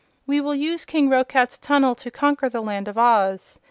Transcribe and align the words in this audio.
We 0.25 0.41
will 0.41 0.55
use 0.55 0.83
King 0.83 1.11
Roquat's 1.11 1.59
tunnel 1.59 1.93
to 1.93 2.09
conquer 2.09 2.49
the 2.49 2.61
Land 2.61 2.87
of 2.87 2.97
Oz. 2.97 3.59